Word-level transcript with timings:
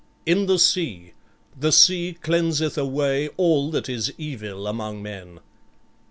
"In 0.25 0.47
the 0.47 0.57
sea. 0.57 1.13
The 1.55 1.71
sea 1.71 2.17
cleanseth 2.19 2.75
away 2.75 3.27
all 3.37 3.69
that 3.69 3.87
is 3.87 4.11
evil 4.17 4.65
among 4.65 5.03
men." 5.03 5.41